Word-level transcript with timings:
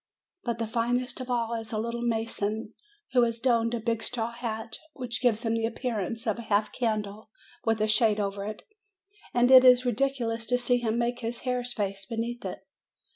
But 0.43 0.57
the 0.57 0.65
finest 0.65 1.19
of 1.21 1.29
all 1.29 1.53
is 1.53 1.69
the 1.69 1.77
little 1.77 2.01
mason, 2.01 2.73
who 3.11 3.21
has 3.21 3.39
donned 3.39 3.75
a 3.75 3.79
big 3.79 4.01
straw 4.01 4.31
hat, 4.31 4.79
which 4.93 5.21
gives 5.21 5.45
him 5.45 5.53
the 5.53 5.67
appear 5.67 5.99
ance 5.99 6.25
of 6.25 6.39
a 6.39 6.41
half 6.41 6.71
candle 6.71 7.29
with 7.65 7.79
a 7.81 7.87
shade 7.87 8.19
over 8.19 8.43
it; 8.47 8.63
and 9.31 9.51
it 9.51 9.63
is 9.63 9.85
ridiculous 9.85 10.47
to 10.47 10.57
see 10.57 10.77
him 10.79 10.97
make 10.97 11.19
his 11.19 11.41
hare's 11.41 11.71
face 11.73 12.07
beneath 12.07 12.43
it. 12.45 12.65